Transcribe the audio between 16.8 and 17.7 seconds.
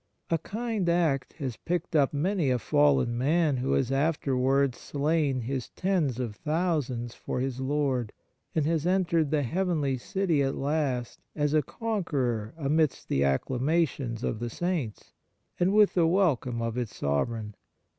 Sovereign.